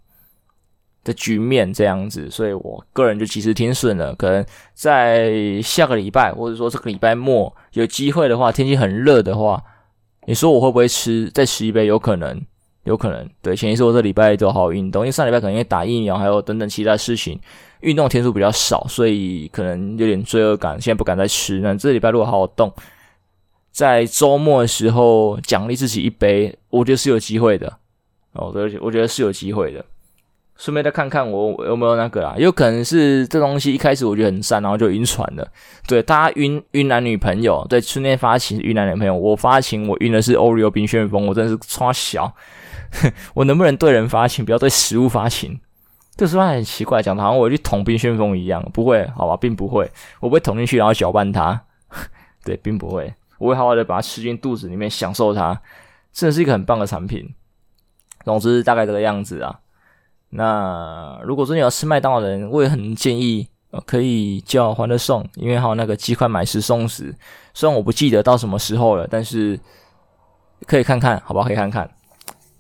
[1.05, 4.15] 的局面这样子，所以我个人就其实挺顺的。
[4.15, 9.63] 可能在下个礼拜，或者说这个礼拜末有机会的话，天气很热的话，
[10.27, 11.87] 你说我会不会吃再吃一杯？
[11.87, 12.41] 有可能，
[12.85, 13.29] 有可能。
[13.43, 17.39] 对，前提是我这礼拜都好好运动，因为上礼拜可能因为打疫苗还有等等其他事情，
[17.81, 21.61] 运动天数比较少，所以可能有点罪恶感，现在不敢再吃。
[21.61, 22.73] 那这礼拜如果好好动，
[23.71, 27.71] 在周末的时候奖励自己一杯，我觉得是有机会的。
[28.33, 29.85] 哦，对，我觉得是有机会的。
[30.57, 35.47] 顺便再看看我有没有那个啊，有可能是这东西一开始我觉得很善，然后就晕船了。
[35.87, 42.33] 对，大家晕晕男女朋友，对，春天发情晕男女朋友，我发情我晕的是 Oreo 冰旋风，我真的是超小。
[43.35, 45.59] 我能不能对人发情，不要对食物发情？
[46.17, 49.91] 这说话很奇怪，讲的好像我去捅冰旋风一样，不会，好吧，并不会，
[50.21, 51.61] 我不会捅进去然后搅拌它，
[52.45, 55.61] 对，并不会，我会好好的把它吃进肚子里面，享受它，
[56.13, 57.35] 真的是一个很棒的产品。
[58.25, 59.59] 总之大概这个样子啊。
[60.37, 63.49] 那如果说你要吃麦当劳的人，我也很建议，
[63.87, 67.15] 可以叫欢乐送，因为还有那个鸡块买十送十。
[67.53, 69.59] 虽然我不记得到什么时候了，但是
[70.67, 71.47] 可以看看，好不好？
[71.47, 71.89] 可以看看。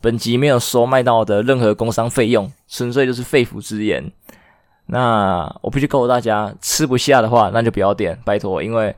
[0.00, 4.12] 本集没有收麦当劳的任何工商费用，纯粹就是肺腑之言。
[4.86, 8.94] 那我必须告诉大家，吃不下的话，那就不要点，拜托，因为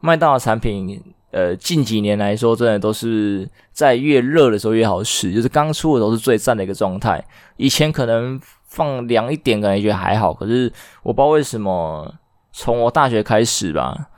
[0.00, 1.02] 麦当劳产品。
[1.30, 7.24] 呃，近几年来说，真的都是在越热的时候越好吃，就是刚出的时候是最赞的一个状态。
[7.56, 12.12] 以前可能放凉一点，可能也觉还好，可是我不知道为什么，
[12.52, 14.08] 从我大学开始吧，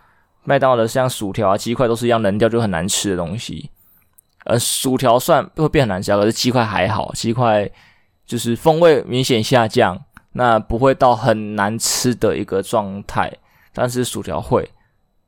[0.45, 3.71] 麦当劳的像薯条啊、鸡块都是一样冷掉就很难吃的东西。
[4.45, 7.71] 呃，薯条算会变很难吃，可是鸡块还好，鸡块
[8.25, 13.31] 就是风味明显下降，那不会到很难吃的一个状态，
[13.75, 14.71] 但是薯条会。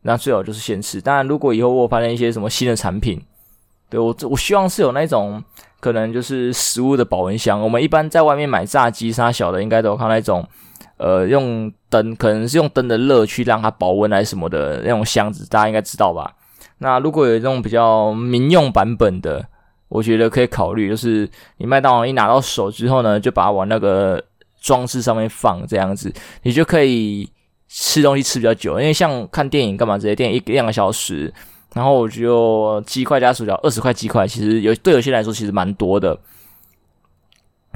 [0.07, 1.01] 那最好就是先吃。
[1.01, 3.19] 当然，如果以后我发现一些什么新的产品，
[3.89, 5.43] 对，我我希望是有那种
[5.81, 7.59] 可能就是食物的保温箱。
[7.59, 10.47] 我们一般在外面买炸鸡啥小的，应该都有看那种，
[10.99, 16.35] 呃，用灯可能是用灯的热去让它保温来什么的那种箱子，大家应该知道吧？
[16.79, 19.43] 那如果有这种比较民用版本的，
[19.89, 24.23] 我觉得可以考虑，就是你麦当劳一拿到手之后呢，就把它往那个
[24.61, 26.13] 装置上面放，这样子
[26.43, 27.27] 你就可以。
[27.77, 31.35] 吃东西吃比较久，因为像看电影干嘛，这些电影一两个小时，
[31.75, 36.17] 然后我就鸡块加薯条二十块鸡块，其实有对有些来说其实蛮多的。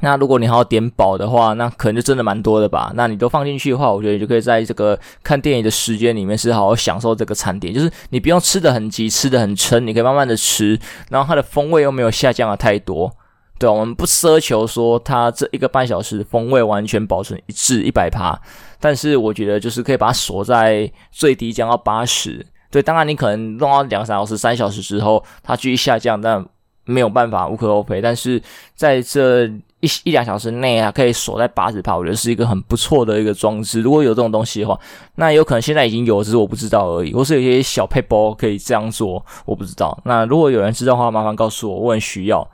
[0.01, 2.93] 那如果你还要点饱的话，那可能就真的蛮多的吧。
[2.95, 13.13] 那你都放进去的话，我觉得你就可以在这个看电影的时间里面是好好享受这个餐点，就是你不用吃的很急，吃的很撑，你可以慢慢的吃，然后它的风味又没有下降的太多。
[13.59, 18.39] 对，我们不奢求说它这一个半小时风味完全保存一致一百趴，
[18.79, 22.45] 但是我觉得就是可以把它锁在最低降到八十。
[22.71, 26.43] 对，当然你可能弄到两三小时、三小时之后，它继续下降，但
[26.85, 28.01] 没有办法无可厚非。
[28.01, 28.41] 但是
[28.75, 29.45] 在这
[29.81, 33.81] 一一两小时内啊，可以锁在八十趴，我觉得是一个很不错的一个装置。
[33.81, 34.79] 如果有这种东西的话，
[35.15, 37.11] 那有可能现在已经有，只是我不知道而已。
[37.13, 39.99] 或是有些小配包可以这样做，我不知道。
[40.05, 42.49] 那如果有人知道的话，麻烦告诉我，我很需要。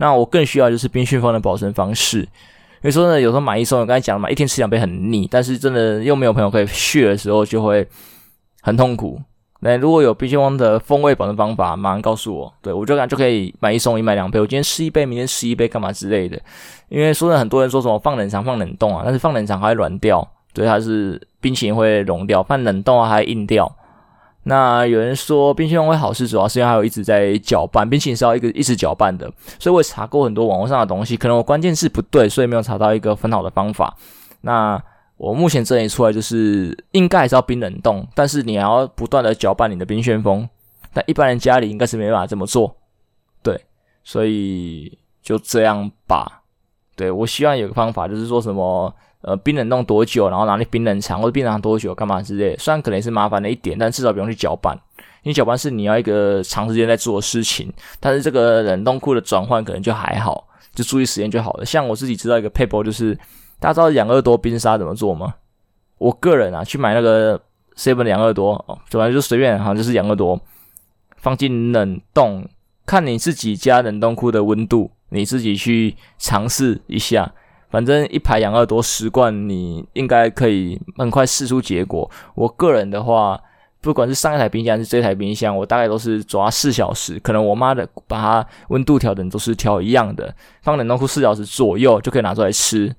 [0.00, 2.28] 那我更需要就是冰旋风的保存方式，因
[2.84, 7.86] 为说呢，有时候买一送，我刚才讲了嘛，一天吃两杯很腻，但是真的又没有朋友可以炫的时候，就会
[8.62, 9.20] 很痛苦。
[9.60, 14.40] 那如果有冰旋风的风味保存方法，马上告诉我，对，我就感觉就可以买一送一，买两杯。
[14.40, 16.40] 我今天吃一杯，明天吃一杯，干嘛之类的。
[16.88, 23.70] 因为说呢，很多人说什么放冷藏、放冷冻啊，但是放冷藏还会软掉，对，它是冰淇淋会融掉，放冷冻啊还硬掉。
[24.44, 33.94] 那有人说冰淇淋会好吃，主要是因为它有一直在搅拌，冰淇淋是要一个一直搅拌的，所以我查过很多网络上的东西，可能我关键字不对，所以没有查到一个很好的方法。
[34.40, 34.82] 那
[35.18, 40.48] 我目前整理出来就是应该还是要冰冷冻，但是你还要不断的搅拌你的冰旋风，
[40.94, 42.74] 但一般人家里应该是没办法这么做，
[43.42, 43.62] 对，
[44.02, 46.42] 所以就这样吧。
[46.96, 48.94] 对，我希望有个方法，就是说什么。
[49.22, 50.28] 呃，冰冷冻多久？
[50.30, 51.94] 然后拿去冰冷藏，或者冰冷藏多久？
[51.94, 52.56] 干嘛之类？
[52.56, 54.78] 虽然可能是麻烦的一点，但至少不用去搅拌。
[55.22, 61.66] 因为搅拌是你要一个长时间在做的事情，但是这个冷冻库的转换可能就还好，就注意时间就好了。
[61.66, 63.14] 像我自己知道一个 paper，，就是
[63.58, 65.34] 大家知道养乐多冰沙怎么做吗？
[65.98, 67.38] 我个人啊，去买那个
[67.76, 70.40] seven 养乐多哦，反正就随便，好像就是养乐多，
[71.18, 72.48] 放进冷冻，
[72.86, 77.30] 看你自己家冷冻库的温度，你自己去尝试一下。
[77.70, 82.10] 反正一排养二多十罐，你应该可以很快试出结果。
[82.34, 83.40] 我个人的话，
[83.80, 87.18] 不管是上一台冰箱还是这台冰箱，我大概都是抓四小时。
[87.20, 92.94] 可能我妈的把它温度调整都是调一样的，放冷冻库四小时左右就可以拿出来吃。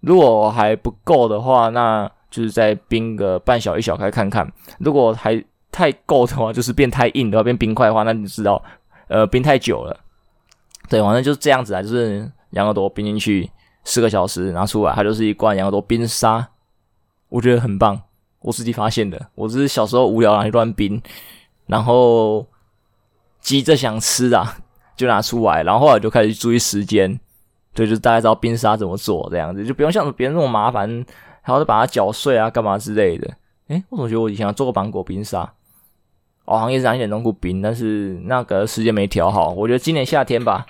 [0.00, 4.50] 如果还不够的话，那就是再冰个半小一小开看看。
[4.78, 5.42] 如果还
[5.72, 8.62] 太够的话，就是变太硬的话，变冰块的话，那你知道，
[9.08, 9.98] 呃，冰太久了。
[10.88, 13.50] 对，反正就是这样子啊，就是养乐多冰进去。
[13.84, 16.48] 四个小时拿出来，它就是一罐养乐多冰沙，
[17.28, 18.00] 我觉得很棒。
[18.40, 21.00] 我自己发现的，我只是小时候无聊拿去乱冰，
[21.66, 22.46] 然后
[23.40, 24.58] 急着想吃啊，
[24.94, 27.18] 就拿出来，然后后来就开始注意时间，
[27.72, 31.06] 对，就大概知道冰沙怎么做这样子，就不用像别人那么麻烦，
[31.40, 33.32] 还要再把它搅碎啊，干嘛之类的。
[33.68, 35.40] 诶，我总觉得我以前做过芒果冰沙，
[36.44, 39.52] 哦，好像也是拿一点龙骨冰，但是那个时间没调好。
[39.52, 40.66] 我觉得今年夏天吧，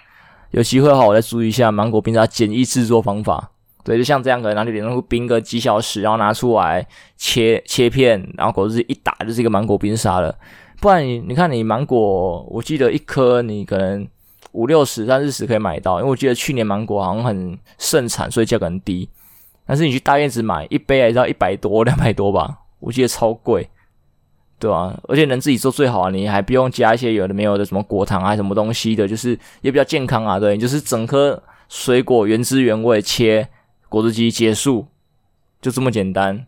[0.55, 3.51] 有机会的话，我再注意一下芒果冰沙简易制作方法。
[3.83, 6.87] 对，就像这样，可能拿一点龙骨冰个几小时，然后拿出来
[7.17, 10.33] 切切片，然后果汁一打就是一个芒果冰沙了。
[10.81, 14.07] 不然你你看你芒果，我记得一颗你可能
[14.53, 19.09] 五六十、三四十可以买到，因为我记得去年芒果好像很盛产，所以价格很低。
[19.67, 22.59] 但是你去大院子买一杯还是要一百多、两百多吧。
[22.79, 23.69] 我记得超贵，
[24.65, 30.39] 对啊，而且能自己做最好啊，你还不用加一些有的没有的什么果糖啊什么东西的，就是也比较健康啊。
[30.39, 33.47] 对，就是整颗水果原汁原味切，
[33.91, 34.87] 果汁机结束，
[35.61, 36.47] 就这么简单。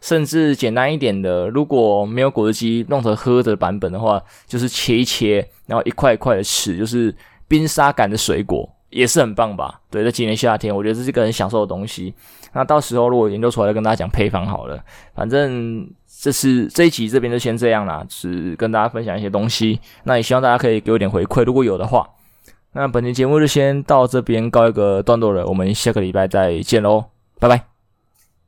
[0.00, 7.14] 甚至简单一点的，如果没有果汁机弄成喝的版本的话，就是切一切，然后一块一块的吃，就是
[7.46, 8.66] 冰沙感的水果。
[8.90, 9.80] 也是很棒吧？
[9.90, 12.14] 对，在今年夏天，我觉得这是个很享受的东西。
[12.52, 14.80] 那到时候如果研究出来，再跟大家讲配方好了。
[15.16, 15.84] 反正
[16.24, 19.78] 这次这一集这边就先这样啦，只跟大家分享一些东西。
[20.04, 22.08] 那也希望大家可以给我点回馈，如果有的话。
[22.72, 27.04] 那本期节目就先到这边告一个段落了，我们下个礼拜再见喽，
[27.38, 27.73] 拜拜。